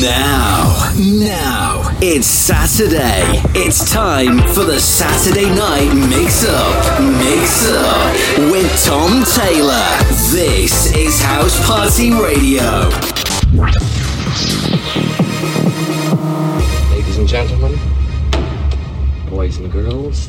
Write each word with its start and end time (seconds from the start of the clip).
Now, 0.00 0.92
now, 0.98 1.96
it's 2.02 2.26
Saturday. 2.26 3.40
It's 3.54 3.90
time 3.90 4.40
for 4.52 4.62
the 4.62 4.78
Saturday 4.78 5.48
Night 5.48 5.90
Mix 5.94 6.44
Up. 6.46 7.00
Mix 7.00 7.66
Up 7.70 8.12
with 8.52 8.84
Tom 8.84 9.24
Taylor. 9.24 9.88
This 10.32 10.94
is 10.94 11.18
House 11.22 11.58
Party 11.66 12.10
Radio. 12.12 12.90
Ladies 16.90 17.16
and 17.16 17.26
gentlemen, 17.26 17.78
boys 19.30 19.56
and 19.56 19.72
girls. 19.72 20.28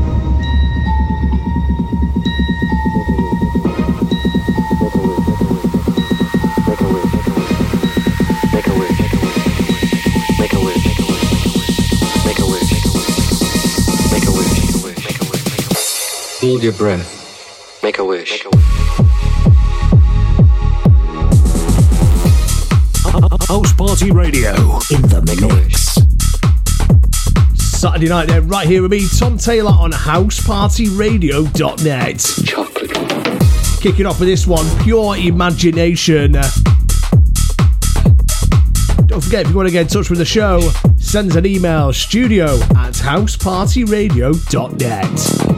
Hold 16.51 16.63
your 16.63 16.73
breath. 16.73 17.79
Make 17.81 17.97
a 17.99 18.03
wish. 18.03 18.29
Make 18.29 18.43
a 18.43 18.49
wish. 18.49 18.59
House 23.47 23.71
Party 23.71 24.11
Radio 24.11 24.51
in 24.91 25.01
the 25.03 25.21
mix. 25.25 25.95
Saturday 27.79 28.09
night, 28.09 28.27
there, 28.27 28.41
right 28.41 28.67
here 28.67 28.81
with 28.81 28.91
me, 28.91 29.07
Tom 29.17 29.37
Taylor 29.37 29.71
on 29.71 29.93
housepartyradio.net. 29.93 32.19
Chocolate. 32.45 32.91
Kicking 33.81 34.05
off 34.05 34.19
with 34.19 34.27
this 34.27 34.45
one, 34.45 34.65
Pure 34.83 35.15
Imagination. 35.19 36.33
Don't 39.05 39.23
forget, 39.23 39.45
if 39.45 39.51
you 39.51 39.55
want 39.55 39.69
to 39.69 39.71
get 39.71 39.83
in 39.83 39.87
touch 39.87 40.09
with 40.09 40.19
the 40.19 40.25
show, 40.25 40.59
send 40.97 41.31
us 41.31 41.37
an 41.37 41.45
email 41.45 41.93
studio 41.93 42.55
at 42.75 42.95
housepartyradio.net. 42.95 45.50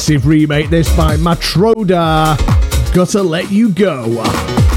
massive 0.00 0.26
remake, 0.26 0.70
this 0.70 0.88
by 0.96 1.14
Matroda. 1.18 2.34
Gotta 2.94 3.22
let 3.22 3.50
you 3.52 3.68
go. 3.68 4.69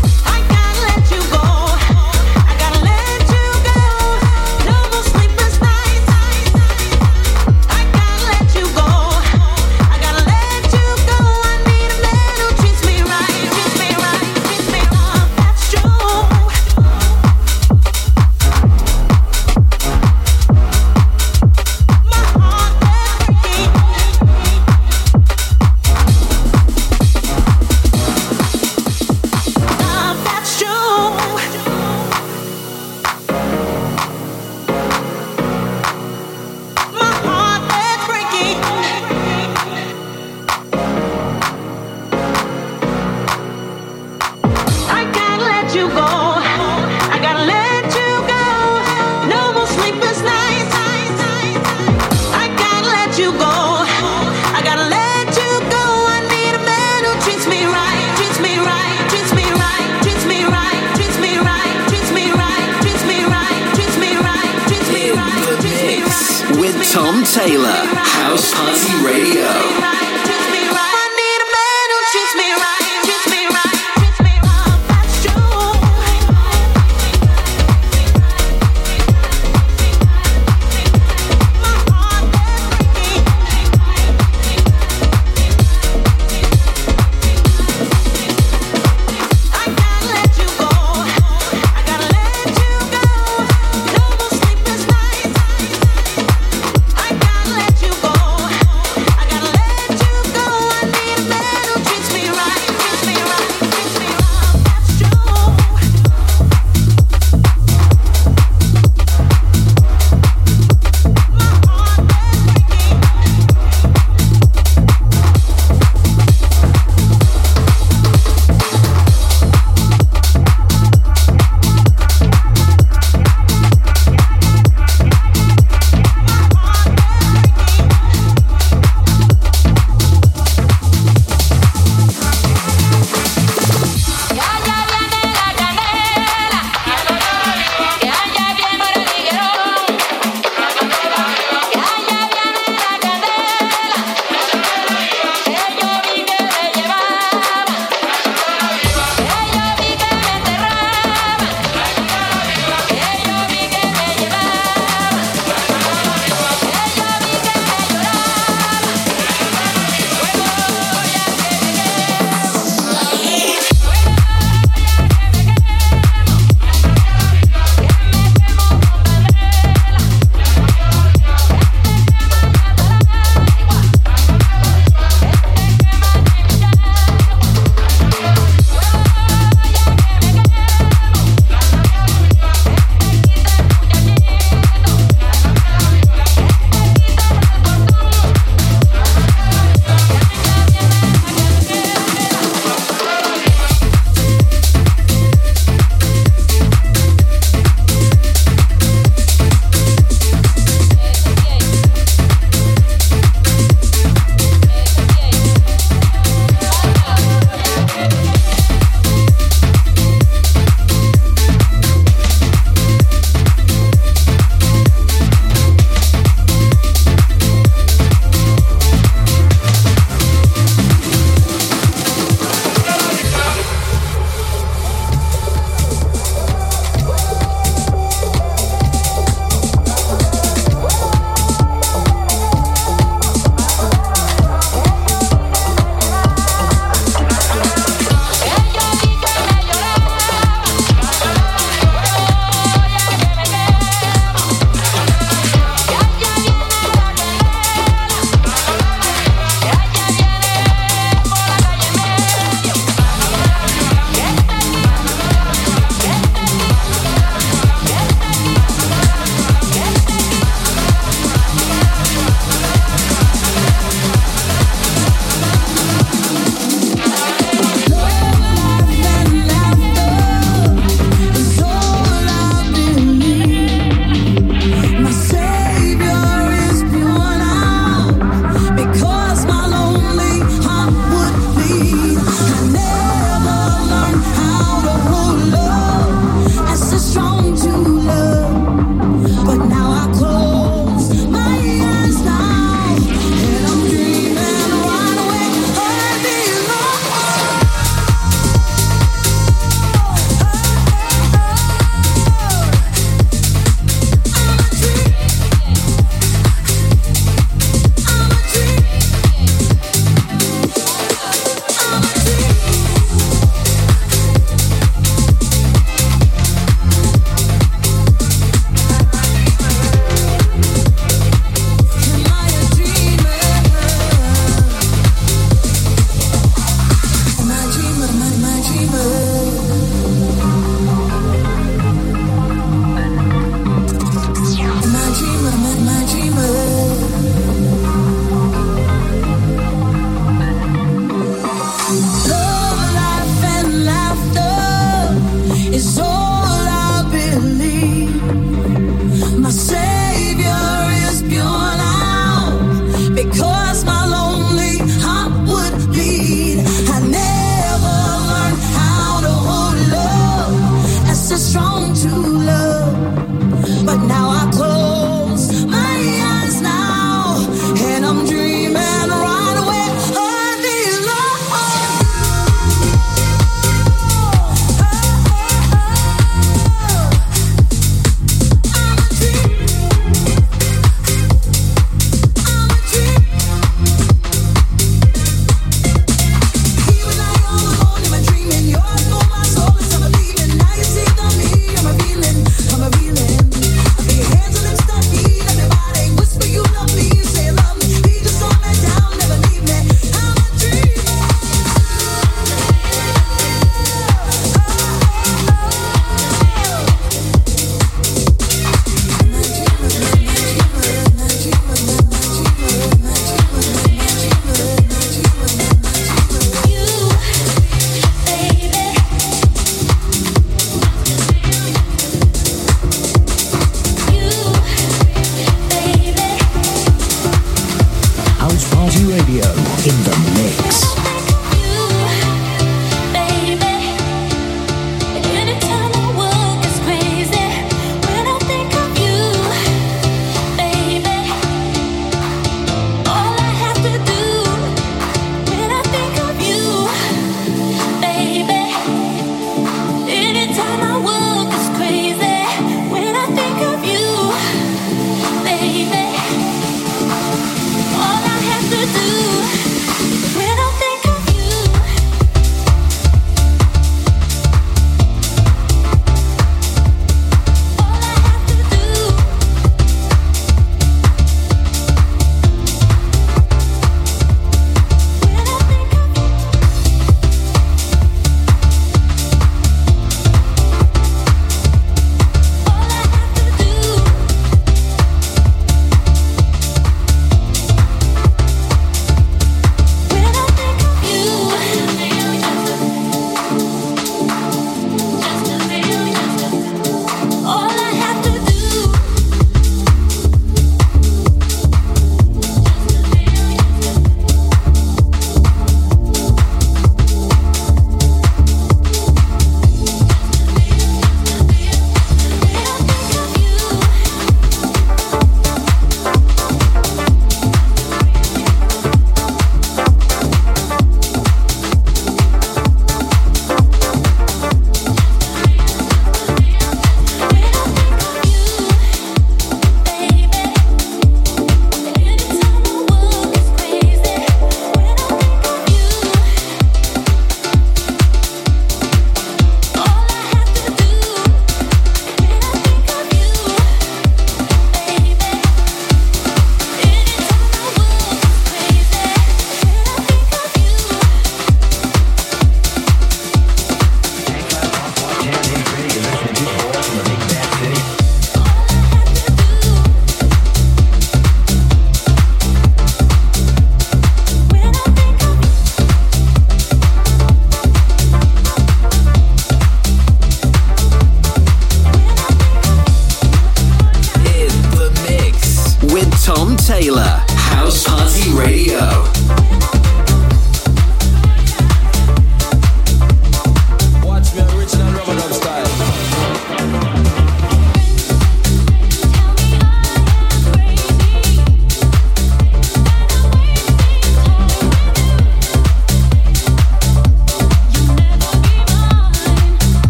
괜찮아. 450.54 450.93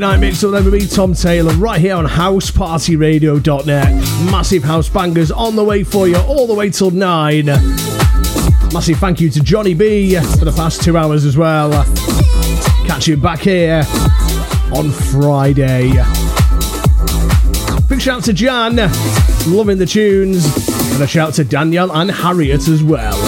Night 0.00 0.18
mix 0.18 0.42
up 0.42 0.52
then 0.52 0.64
with 0.64 0.72
me, 0.72 0.86
Tom 0.86 1.12
Taylor, 1.12 1.52
right 1.54 1.78
here 1.78 1.94
on 1.94 2.06
housepartyradio.net. 2.06 3.94
Massive 4.32 4.64
house 4.64 4.88
bangers 4.88 5.30
on 5.30 5.56
the 5.56 5.64
way 5.64 5.84
for 5.84 6.08
you, 6.08 6.16
all 6.16 6.46
the 6.46 6.54
way 6.54 6.70
till 6.70 6.90
nine. 6.90 7.44
Massive 8.72 8.98
thank 8.98 9.20
you 9.20 9.28
to 9.28 9.40
Johnny 9.40 9.74
B 9.74 10.14
for 10.14 10.46
the 10.46 10.54
past 10.56 10.82
two 10.82 10.96
hours 10.96 11.26
as 11.26 11.36
well. 11.36 11.84
Catch 12.86 13.08
you 13.08 13.18
back 13.18 13.40
here 13.40 13.82
on 14.72 14.90
Friday. 14.90 15.92
Big 17.86 18.00
shout 18.00 18.24
to 18.24 18.32
Jan, 18.32 18.76
loving 19.48 19.76
the 19.76 19.86
tunes, 19.86 20.46
and 20.94 21.02
a 21.02 21.06
shout 21.06 21.34
to 21.34 21.44
Danielle 21.44 21.92
and 21.92 22.10
Harriet 22.10 22.68
as 22.68 22.82
well. 22.82 23.19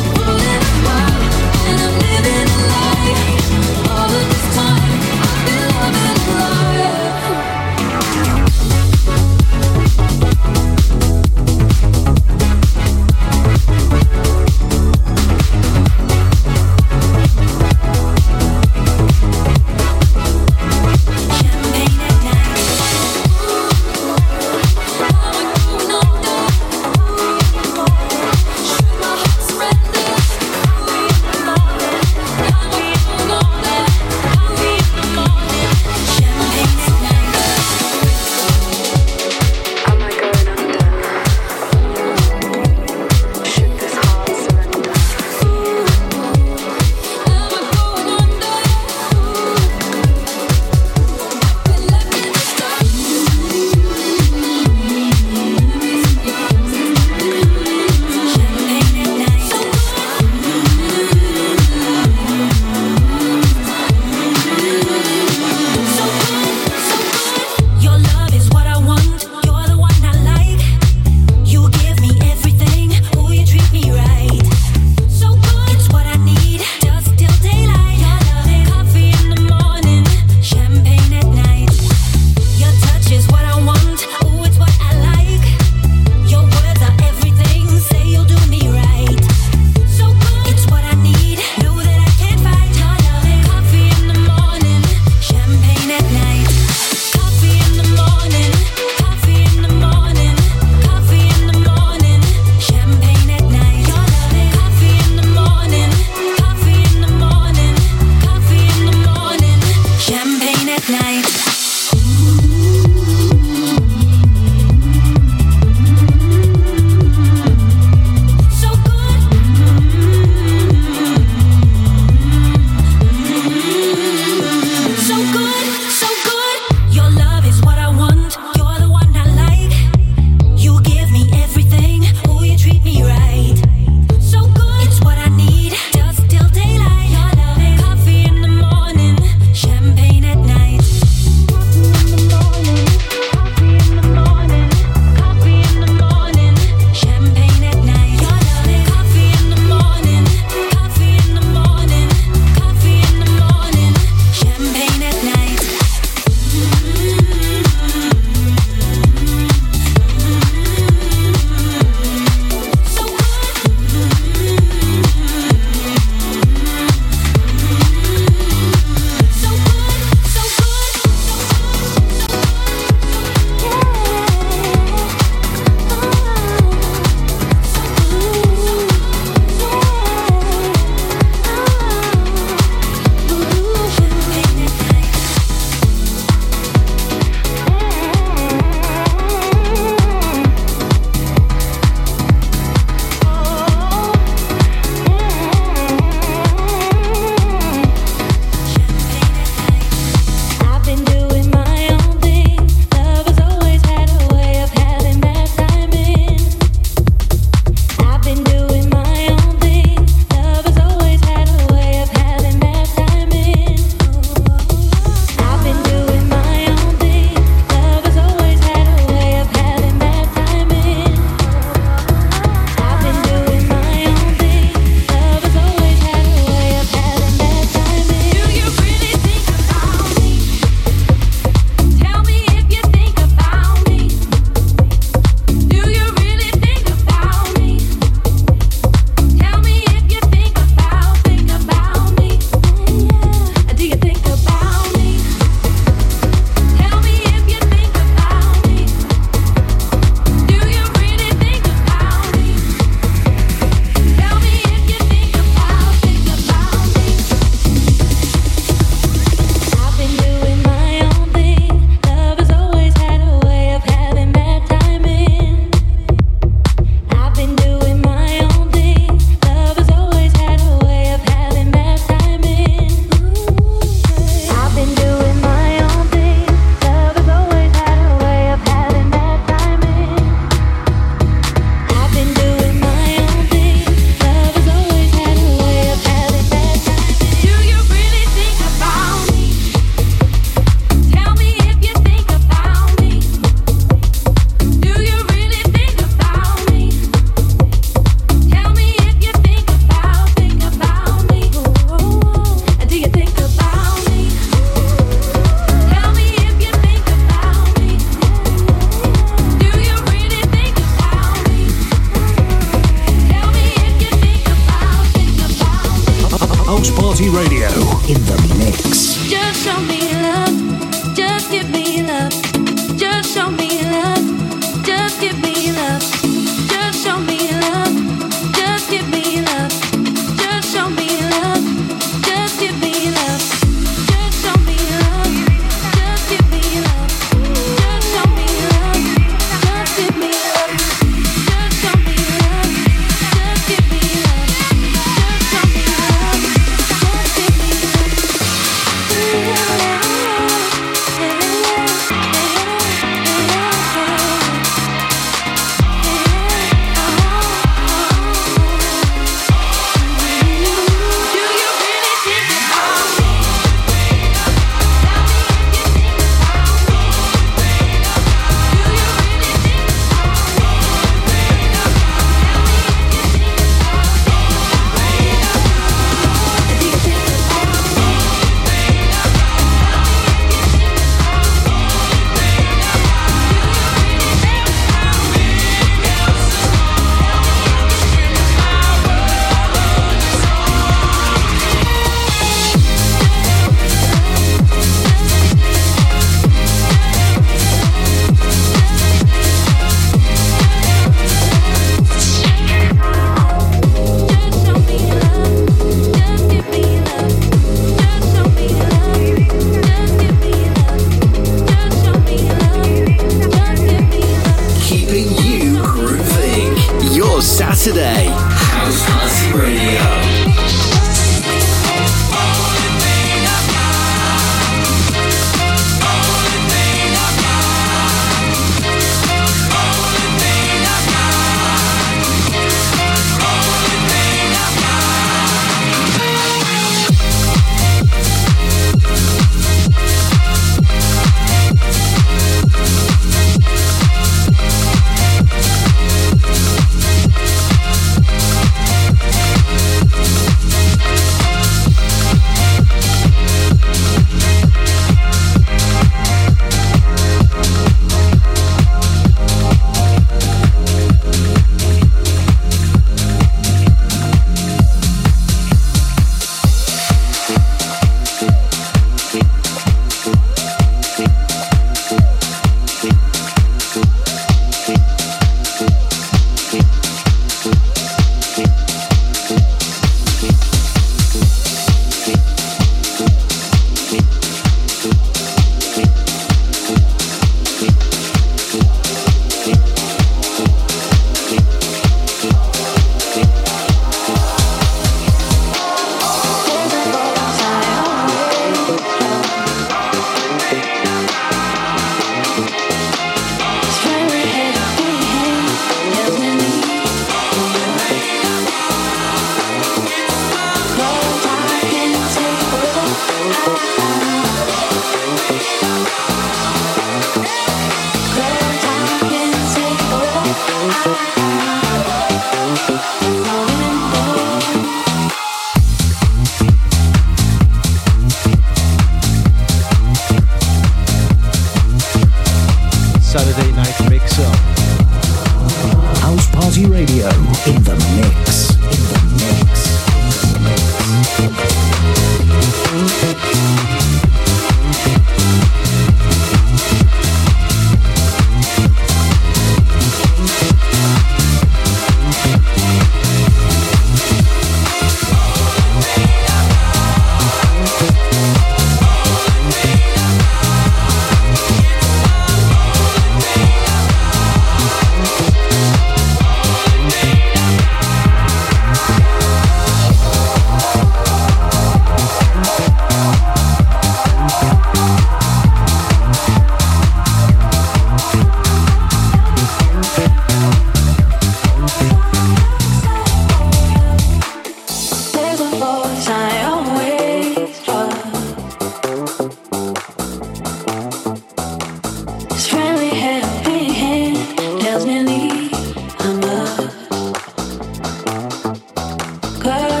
Girl. 599.63 600.00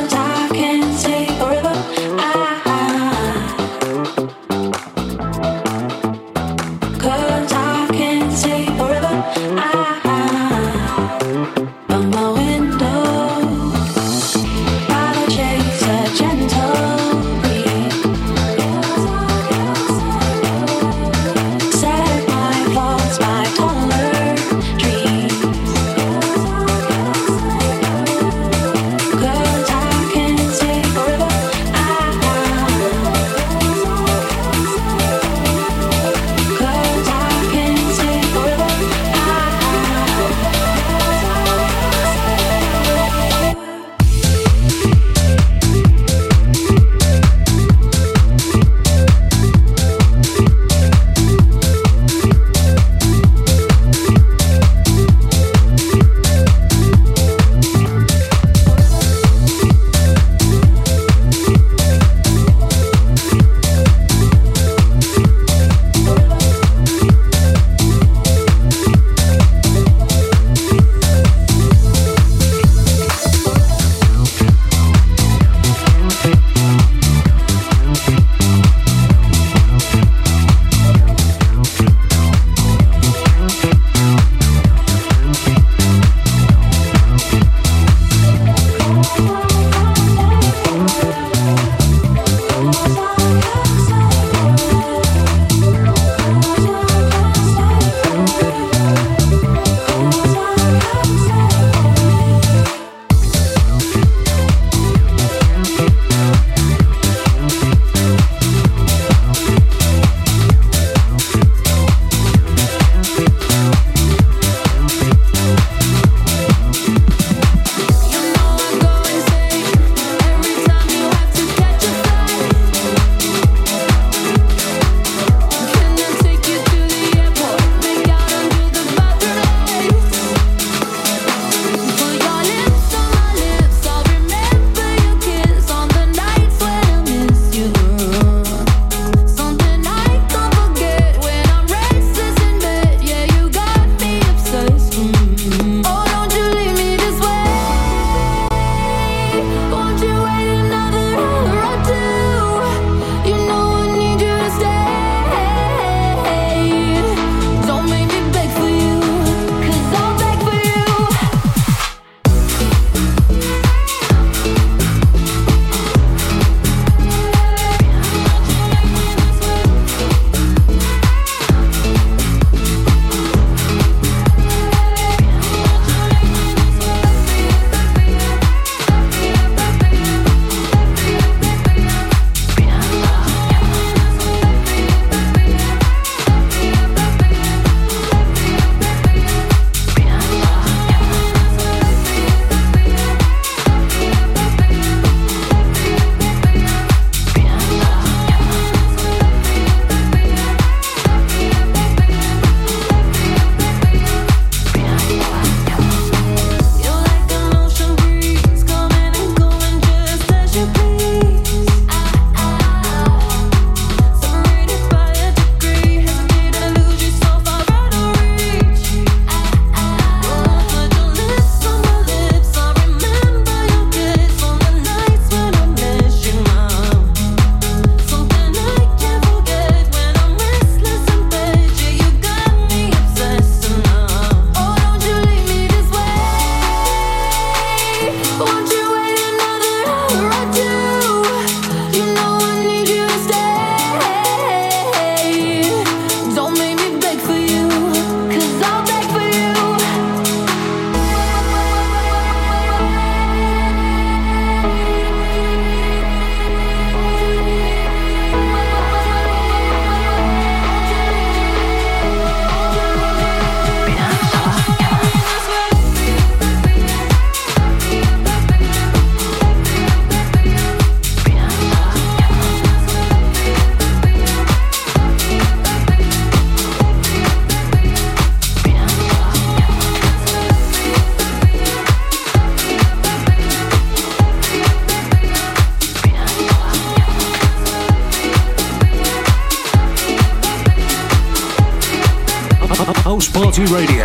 Radio 293.69 294.00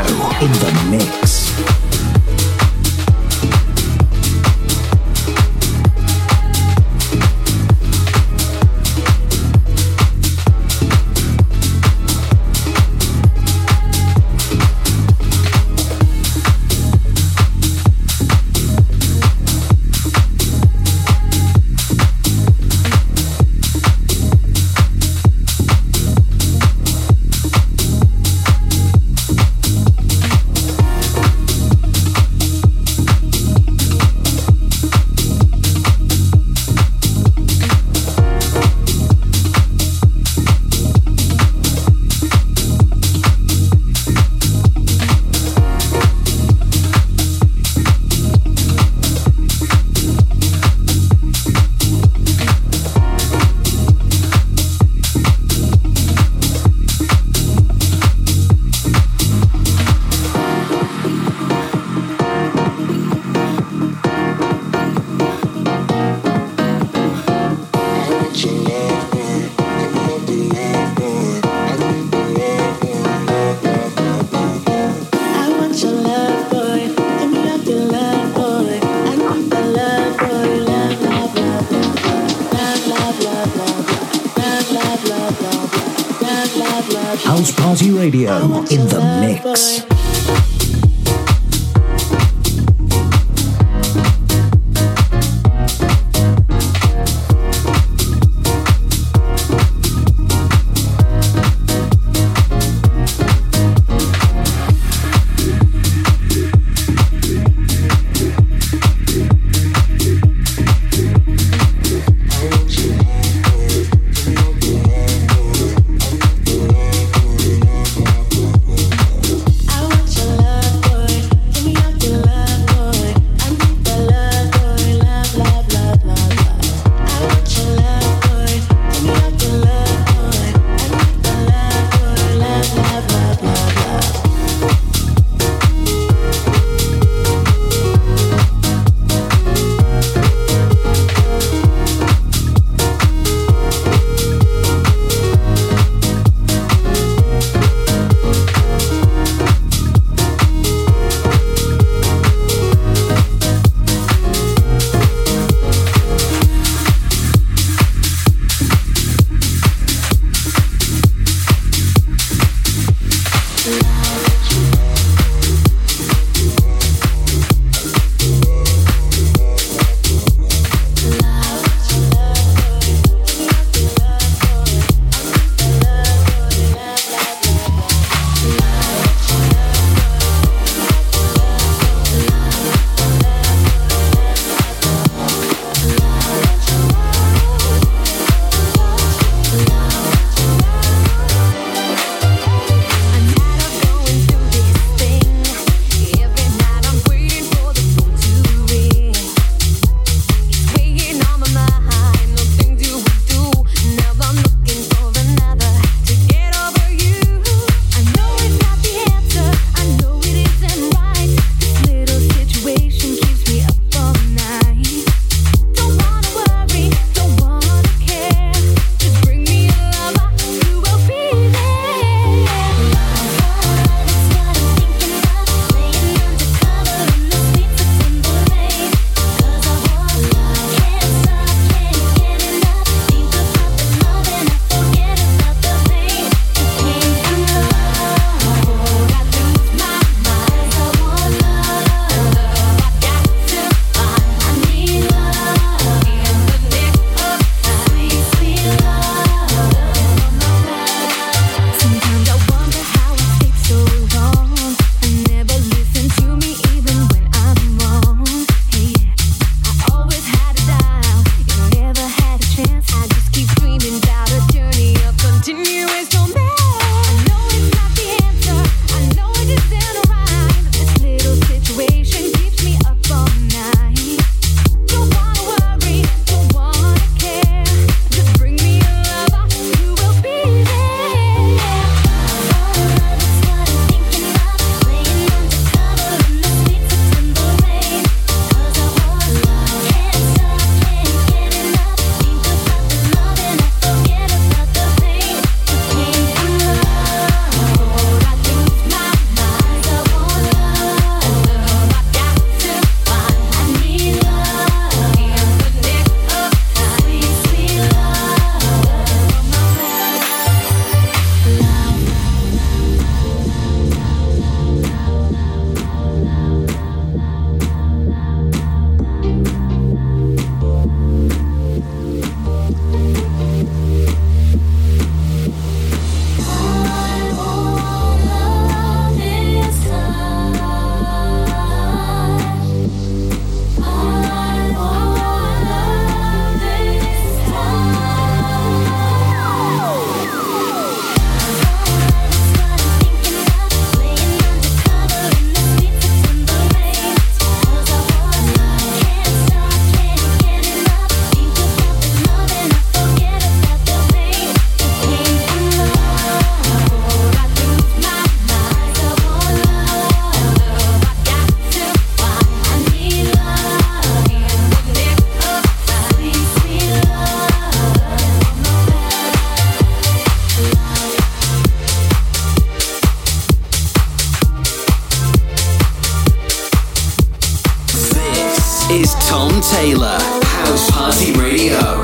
Taylor, 379.70 380.18
House 380.44 380.90
Party 380.92 381.32
Radio. 381.32 382.02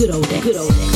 good 0.00 0.14
old 0.14 0.28
days. 0.30 0.42
Good 0.42 0.56
old 0.56 0.70
days. 0.70 0.89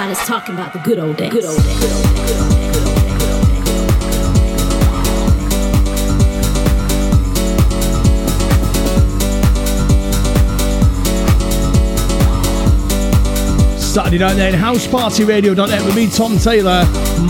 Everybody's 0.00 0.26
talking 0.26 0.54
about 0.54 0.72
the 0.72 0.78
good 0.78 0.98
old 0.98 1.18
days. 1.18 1.30
Good 1.30 1.44
old 1.44 1.62
days. 1.62 1.78
Saturday 13.78 14.20
night 14.20 14.36
then, 14.36 14.54
housepartyradio.net 14.54 15.84
with 15.84 15.94
me, 15.94 16.08
Tom 16.08 16.38
Taylor. 16.38 16.86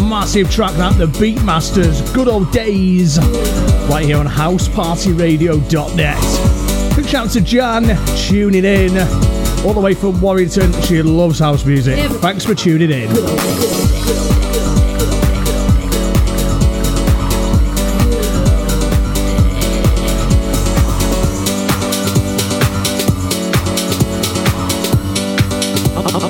Massive 0.08 0.48
track 0.48 0.72
that, 0.74 0.96
the 0.96 1.06
Beatmasters, 1.06 2.14
Good 2.14 2.28
Old 2.28 2.52
Days, 2.52 3.18
right 3.88 4.04
here 4.04 4.18
on 4.18 4.26
housepartyradio.net. 4.26 6.96
Big 6.96 7.08
shout 7.08 7.26
out 7.26 7.32
to 7.32 7.40
Jan, 7.40 7.96
tuning 8.28 8.64
in 8.64 8.94
all 9.64 9.74
the 9.74 9.80
way 9.80 9.94
from 9.94 10.20
Warrington. 10.20 10.72
She 10.82 11.02
loves 11.02 11.38
house 11.38 11.64
music. 11.64 12.10
Thanks 12.20 12.44
for 12.44 12.54
tuning 12.54 12.90
in. 12.90 13.10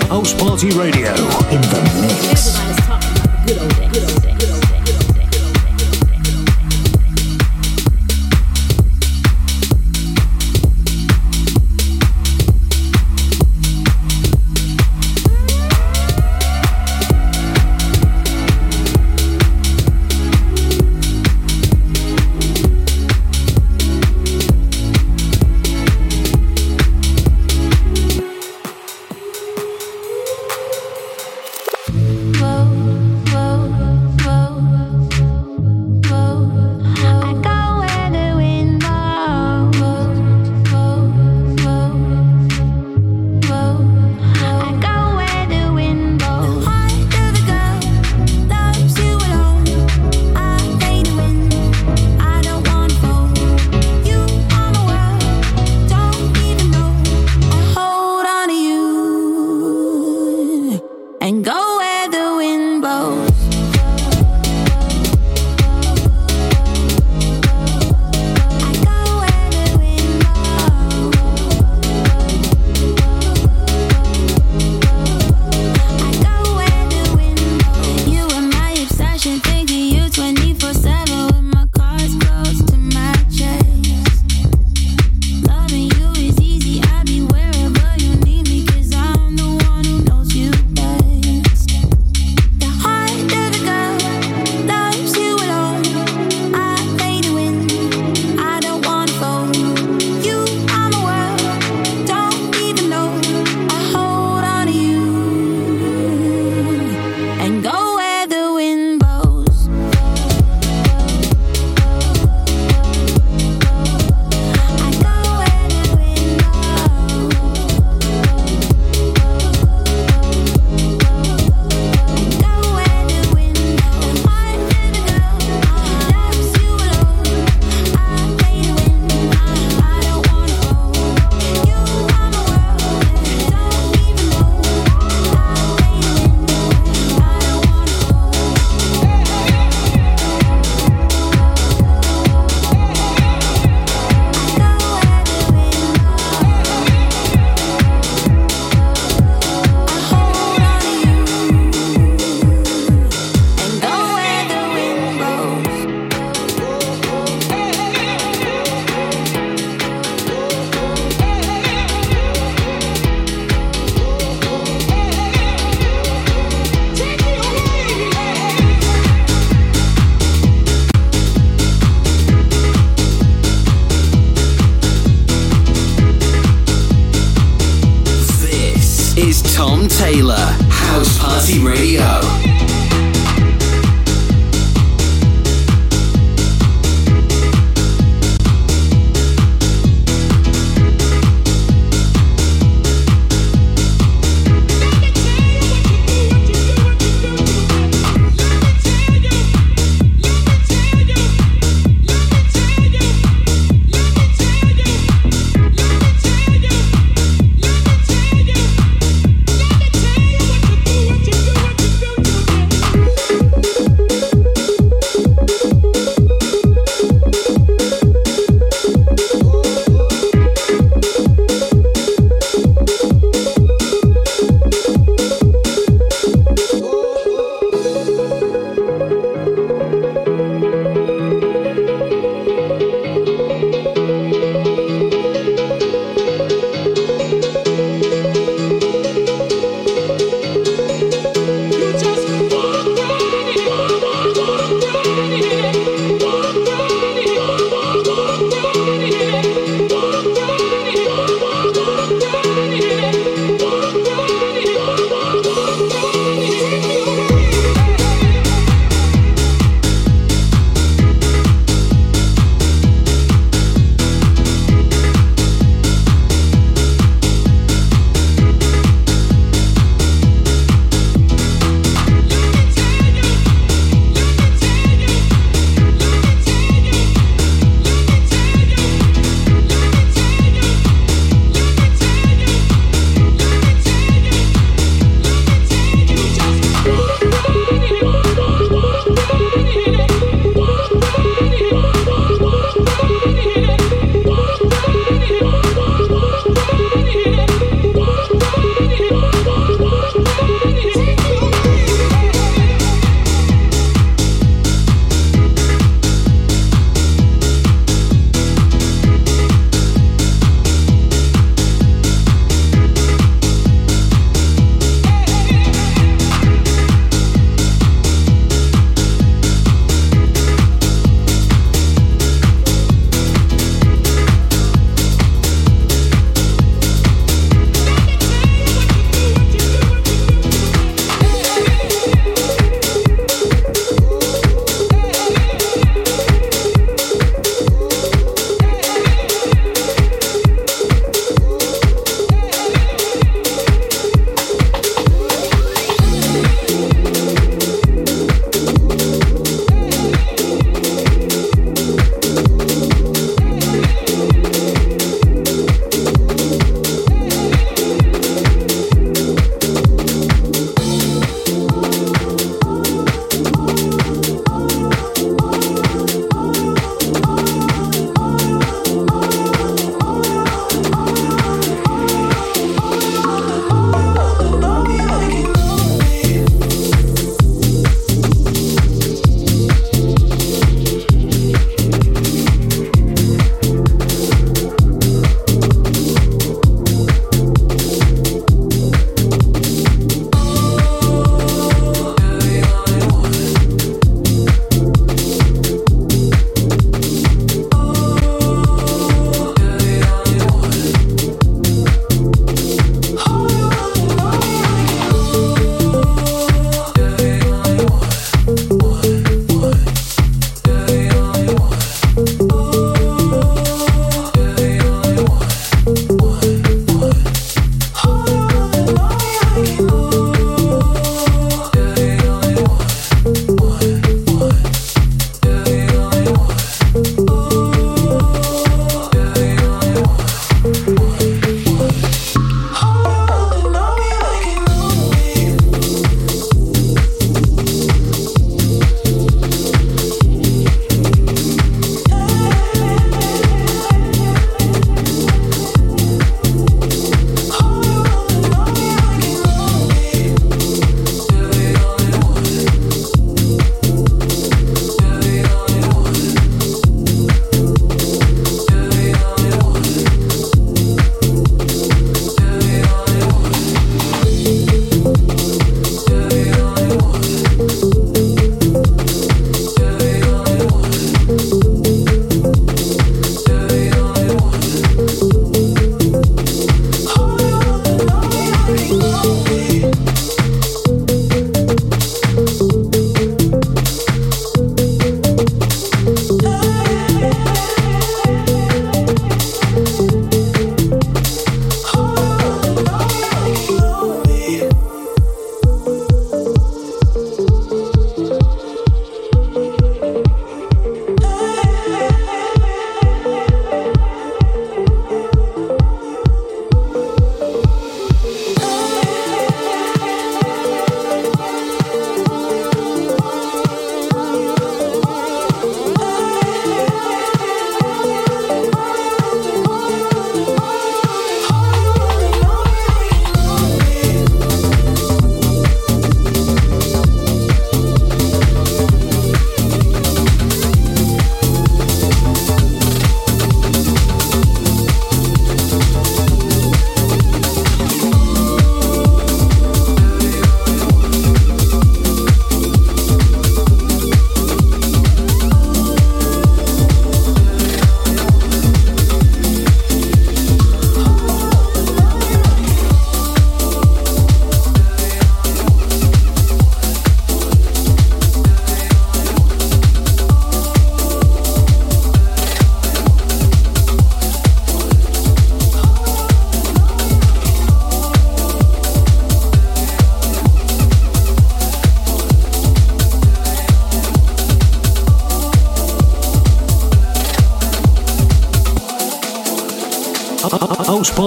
House 0.09 0.35
Party 0.35 0.71
Radio 0.71 1.20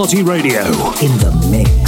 Party 0.03 0.21
Radio 0.21 0.63
in 0.99 1.17
the 1.19 1.31
mix. 1.49 1.82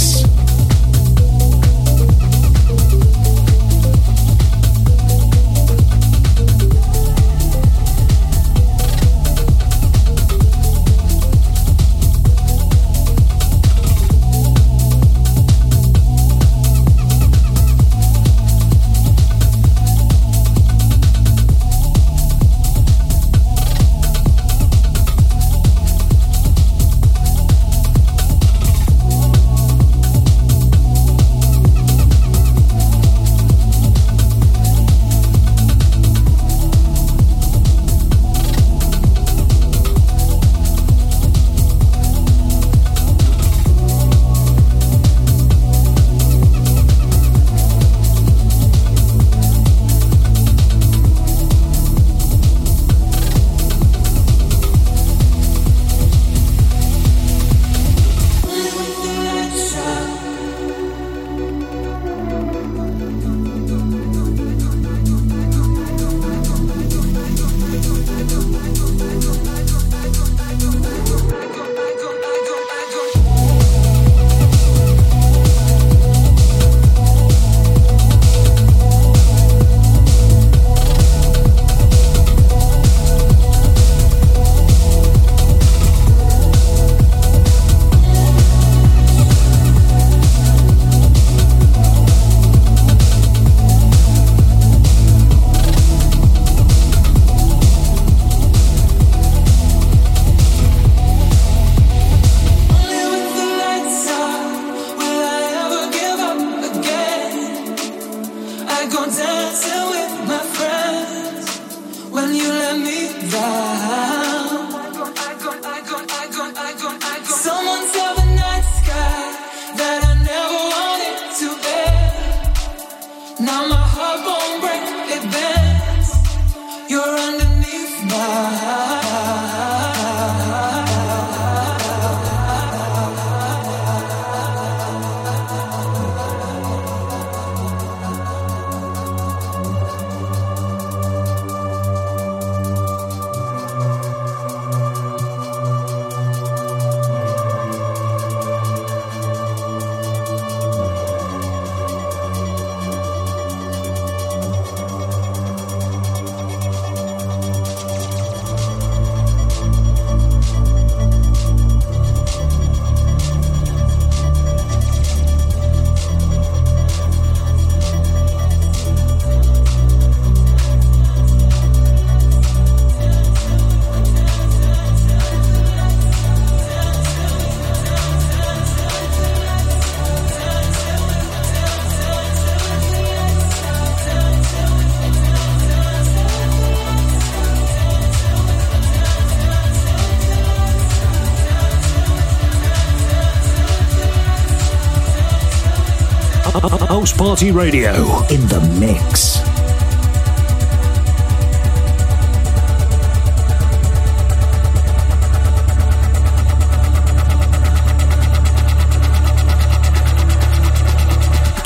House 197.06 197.16
Party 197.16 197.52
Radio 197.52 197.92
in 198.30 198.40
the 198.48 198.58
mix. 198.80 199.38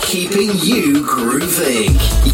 Keeping 0.03 0.51
you 0.59 1.07
grooving. 1.07 2.30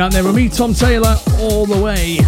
Night 0.00 0.12
there 0.12 0.24
with 0.24 0.34
me, 0.34 0.48
Tom 0.48 0.72
Taylor, 0.72 1.14
all 1.40 1.66
the 1.66 1.78
way 1.78 2.20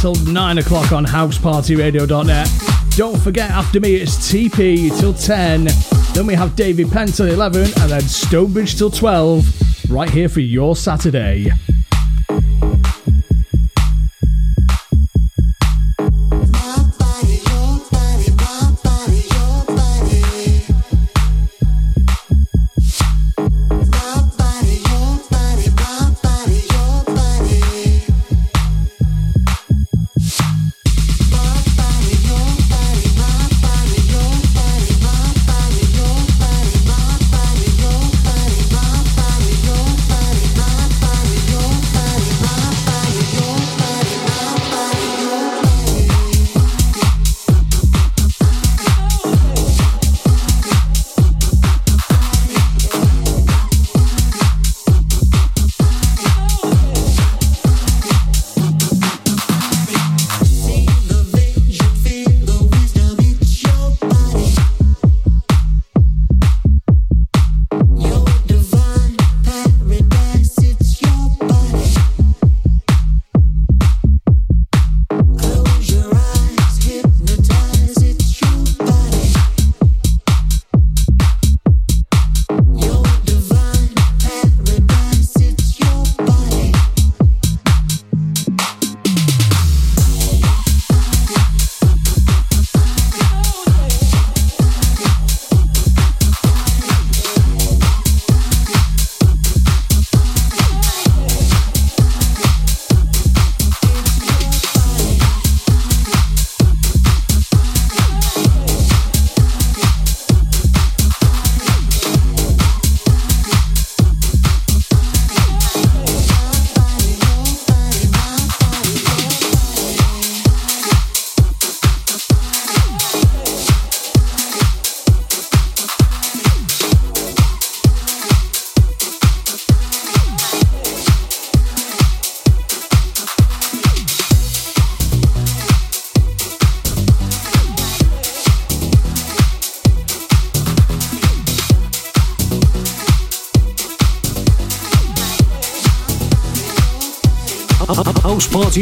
till 0.00 0.14
9 0.14 0.58
o'clock 0.58 0.92
on 0.92 1.04
housepartyradio.net. 1.04 2.48
Don't 2.90 3.20
forget, 3.20 3.50
after 3.50 3.80
me, 3.80 3.96
it's 3.96 4.16
TP 4.30 4.96
till 5.00 5.12
10. 5.12 5.66
Then 6.14 6.24
we 6.24 6.34
have 6.34 6.54
David 6.54 6.88
Penn 6.88 7.08
till 7.08 7.26
11, 7.26 7.62
and 7.80 7.90
then 7.90 8.02
Stonebridge 8.02 8.78
till 8.78 8.92
12, 8.92 9.90
right 9.90 10.08
here 10.08 10.28
for 10.28 10.38
your 10.38 10.76
Saturday. 10.76 11.50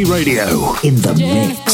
Radio 0.03 0.73
in 0.83 0.95
the 0.95 1.15
mix. 1.15 1.64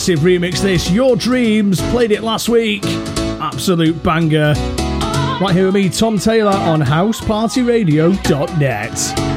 massive 0.00 0.20
remix 0.20 0.62
this. 0.62 0.90
Your 0.90 1.14
Dreams, 1.14 1.78
played 1.90 2.10
it 2.10 2.22
last 2.22 2.48
week. 2.48 2.82
Absolute 3.38 4.02
banger. 4.02 4.54
Right 5.38 5.52
here 5.52 5.66
with 5.66 5.74
me, 5.74 5.90
Tom 5.90 6.16
Taylor, 6.16 6.52
on 6.52 6.80
housepartyradio.net. 6.80 9.29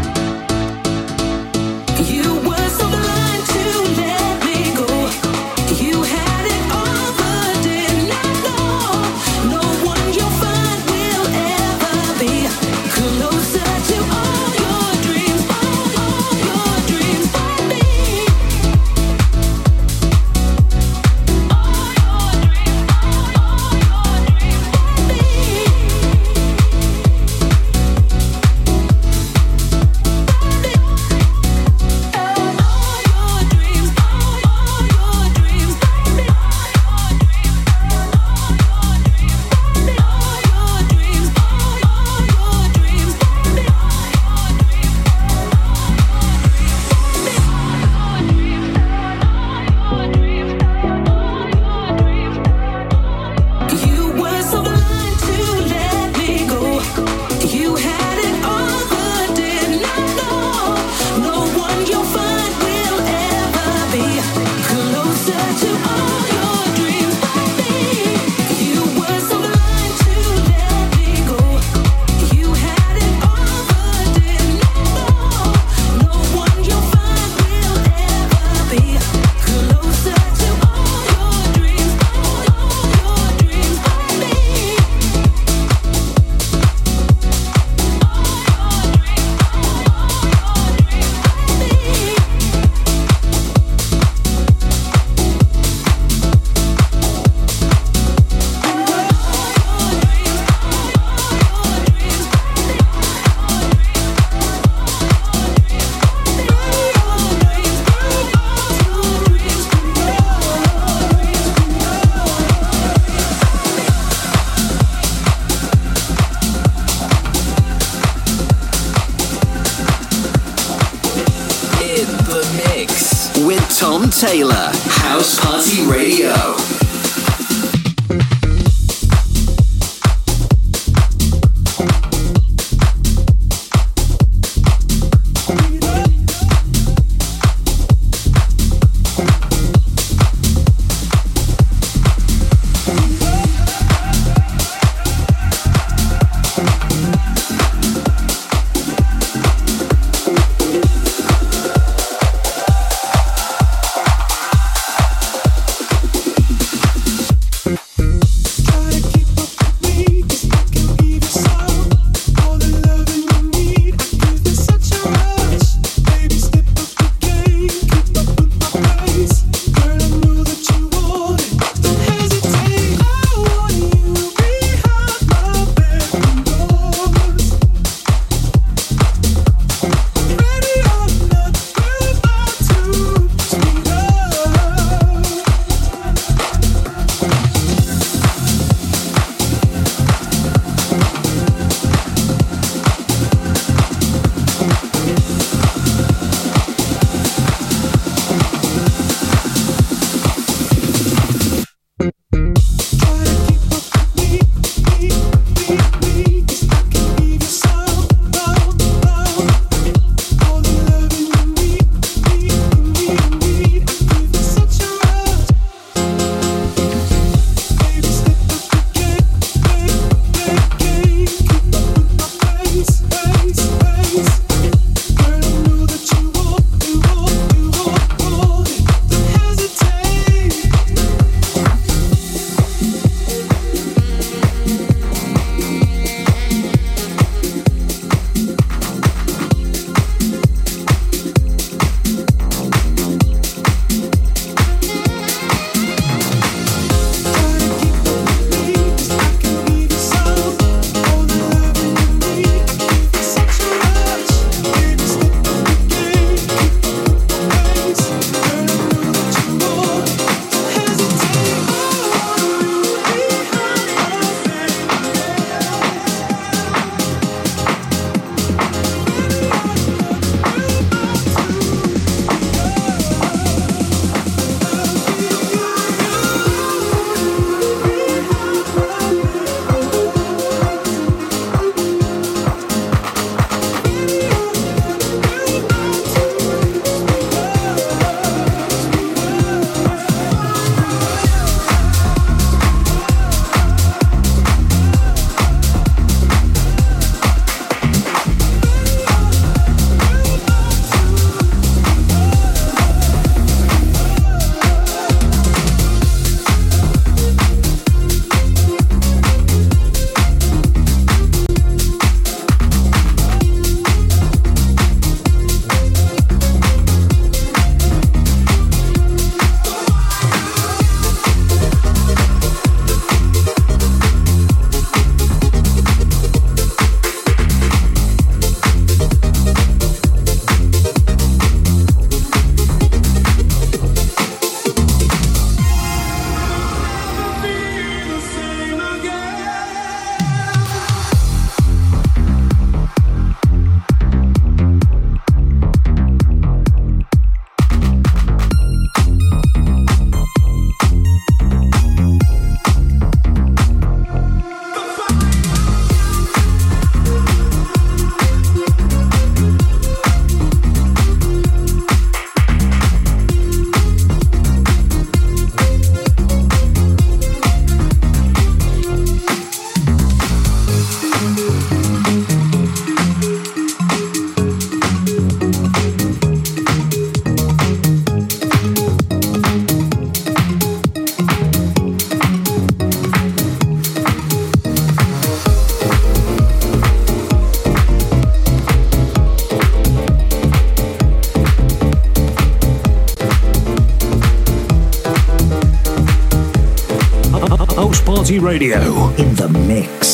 Radio 398.39 399.10
in 399.15 399.35
the 399.35 399.49
mix. 399.68 400.12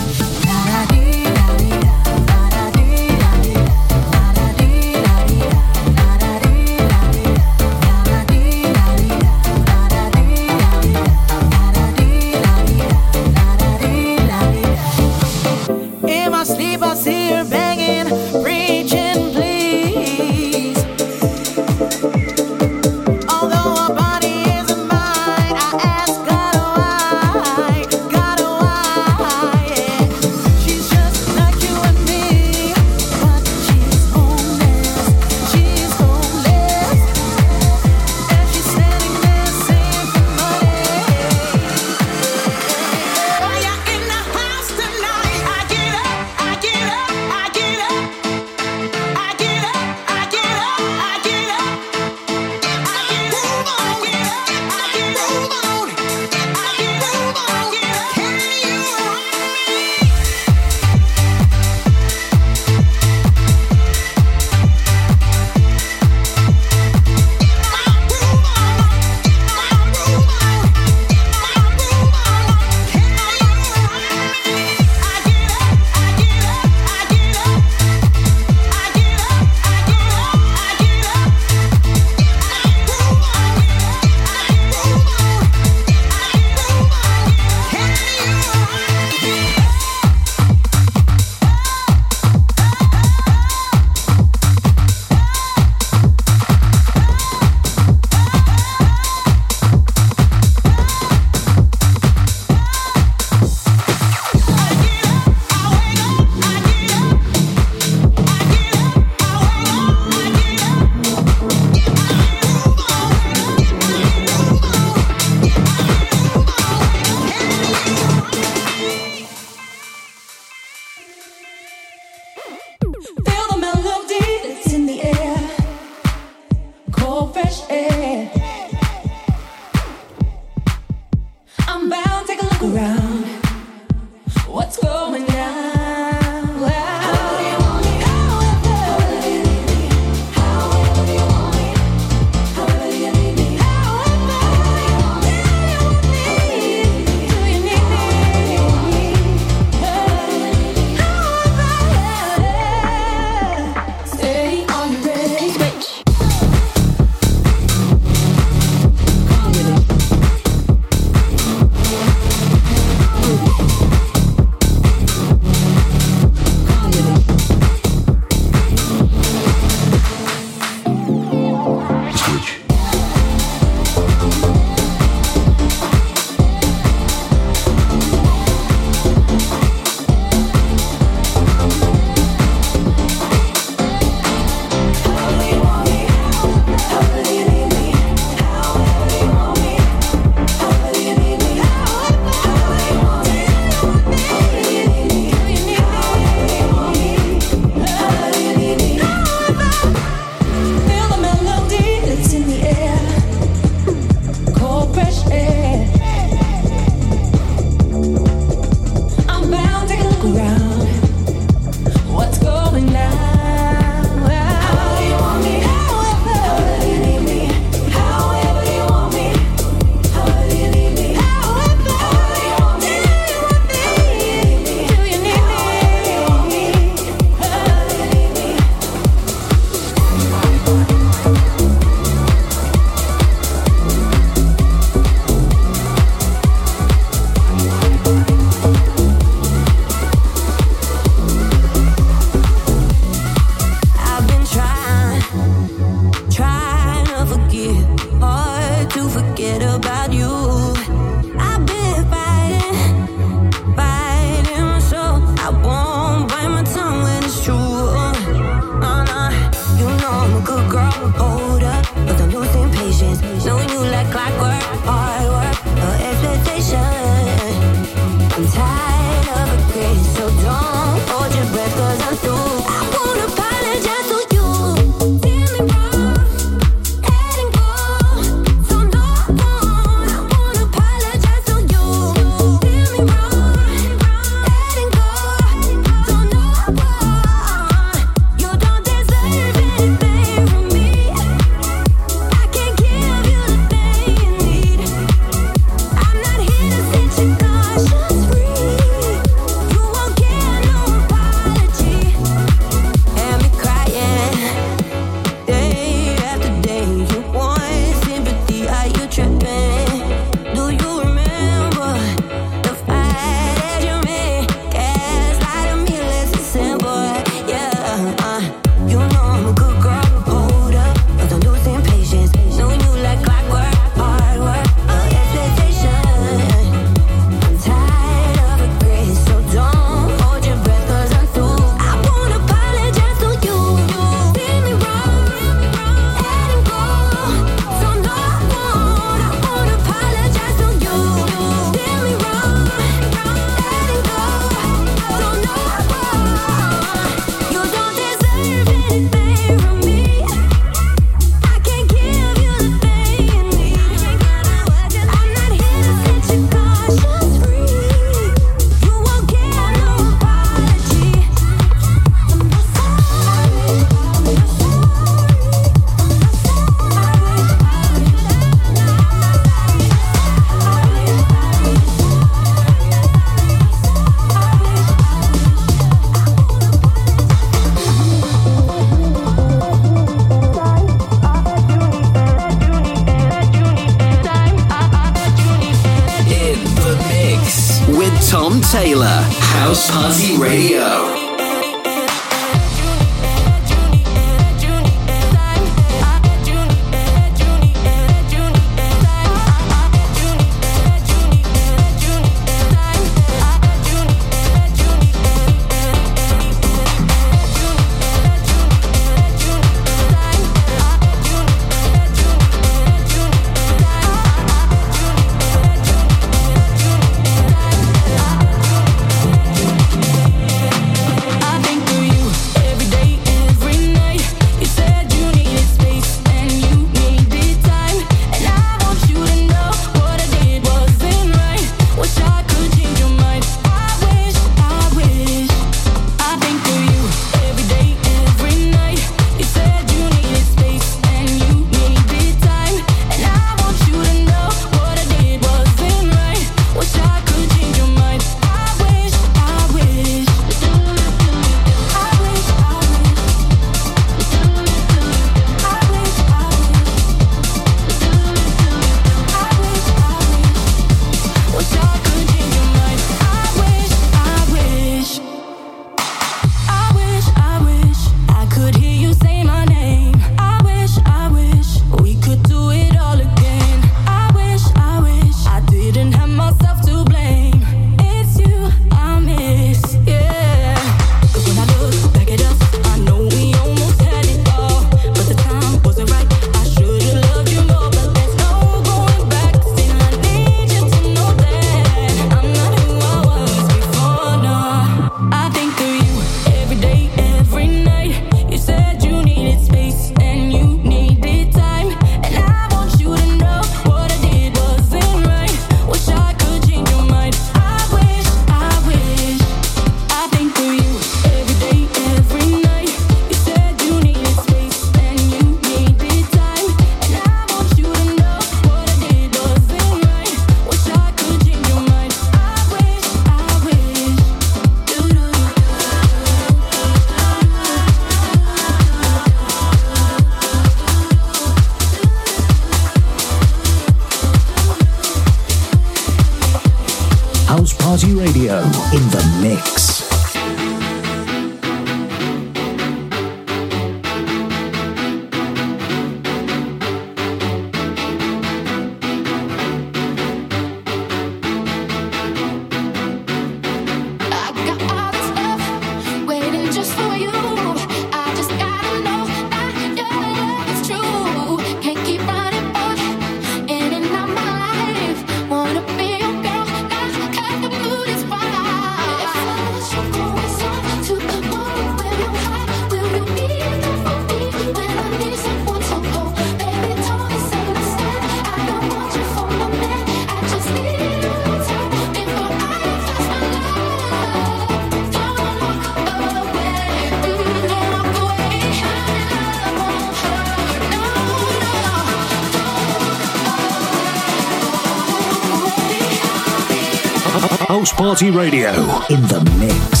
Party 598.01 598.31
Radio 598.31 598.71
in 599.11 599.21
the 599.27 599.39
mix. 599.59 600.00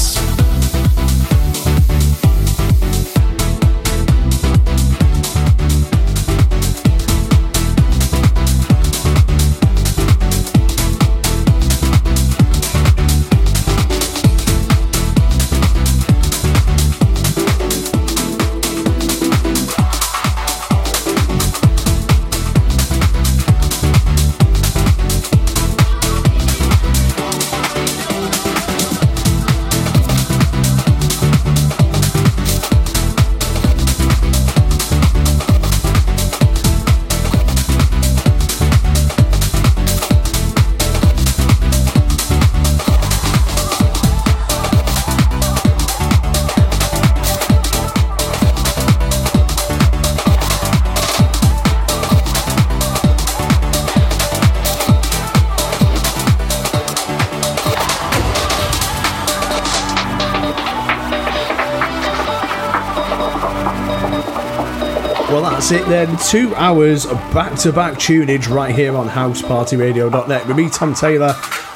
It 65.71 65.85
then. 65.87 66.17
Two 66.17 66.53
hours 66.55 67.05
of 67.05 67.15
back 67.33 67.57
to 67.59 67.71
back 67.71 67.93
tunage 67.95 68.49
right 68.49 68.73
here 68.73 68.95
on 68.95 69.07
housepartyradio.net 69.07 70.47
with 70.47 70.57
me, 70.57 70.69
Tom 70.69 70.93
Taylor, 70.93 71.33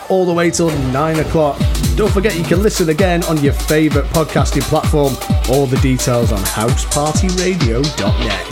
all 0.09 0.25
the 0.25 0.33
way 0.33 0.51
till 0.51 0.69
nine 0.91 1.19
o'clock. 1.19 1.59
Don't 1.95 2.11
forget 2.11 2.37
you 2.37 2.43
can 2.43 2.61
listen 2.61 2.89
again 2.89 3.23
on 3.25 3.41
your 3.43 3.53
favourite 3.53 4.07
podcasting 4.09 4.63
platform. 4.63 5.15
All 5.49 5.65
the 5.65 5.77
details 5.77 6.31
on 6.31 6.39
housepartyradio.net. 6.39 8.51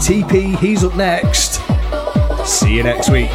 TP, 0.00 0.58
he's 0.58 0.84
up 0.84 0.96
next. 0.96 1.60
See 2.46 2.76
you 2.76 2.82
next 2.82 3.10
week. 3.10 3.30